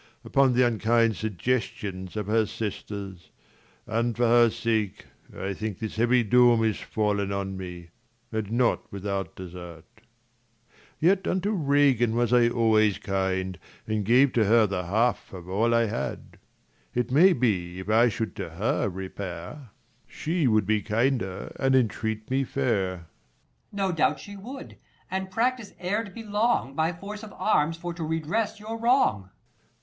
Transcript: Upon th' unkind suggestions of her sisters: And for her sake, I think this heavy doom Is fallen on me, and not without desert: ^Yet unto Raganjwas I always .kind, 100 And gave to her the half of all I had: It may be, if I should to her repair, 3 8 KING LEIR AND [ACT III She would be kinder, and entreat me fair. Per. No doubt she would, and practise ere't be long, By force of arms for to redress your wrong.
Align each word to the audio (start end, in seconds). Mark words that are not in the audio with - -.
Upon 0.25 0.55
th' 0.55 0.61
unkind 0.61 1.15
suggestions 1.15 2.17
of 2.17 2.25
her 2.25 2.47
sisters: 2.47 3.29
And 3.85 4.17
for 4.17 4.25
her 4.25 4.49
sake, 4.49 5.05
I 5.31 5.53
think 5.53 5.77
this 5.77 5.97
heavy 5.97 6.23
doom 6.23 6.63
Is 6.63 6.79
fallen 6.79 7.31
on 7.31 7.55
me, 7.55 7.91
and 8.31 8.51
not 8.51 8.91
without 8.91 9.35
desert: 9.35 9.85
^Yet 10.99 11.27
unto 11.29 11.55
Raganjwas 11.55 12.33
I 12.33 12.49
always 12.49 12.97
.kind, 12.97 13.59
100 13.85 13.95
And 13.95 14.03
gave 14.03 14.33
to 14.33 14.45
her 14.45 14.65
the 14.65 14.87
half 14.87 15.33
of 15.33 15.47
all 15.47 15.71
I 15.71 15.85
had: 15.85 16.39
It 16.95 17.11
may 17.11 17.31
be, 17.31 17.79
if 17.79 17.87
I 17.87 18.09
should 18.09 18.35
to 18.37 18.49
her 18.49 18.89
repair, 18.89 19.49
3 19.51 19.53
8 19.53 19.53
KING 19.53 19.53
LEIR 19.53 19.67
AND 19.67 19.67
[ACT 19.67 19.67
III 19.67 20.17
She 20.17 20.47
would 20.47 20.65
be 20.65 20.81
kinder, 20.81 21.55
and 21.59 21.75
entreat 21.75 22.31
me 22.31 22.43
fair. 22.43 22.95
Per. 23.01 23.05
No 23.71 23.91
doubt 23.91 24.19
she 24.19 24.35
would, 24.35 24.77
and 25.11 25.29
practise 25.29 25.73
ere't 25.79 26.15
be 26.15 26.23
long, 26.23 26.73
By 26.73 26.91
force 26.91 27.21
of 27.21 27.31
arms 27.33 27.77
for 27.77 27.93
to 27.93 28.03
redress 28.03 28.59
your 28.59 28.79
wrong. 28.79 29.29